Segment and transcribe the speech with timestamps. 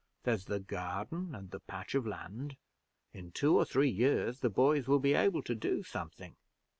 [0.23, 2.57] There's the garden, and the patch of land:
[3.13, 6.37] in two or three years, the boys will be able to do something.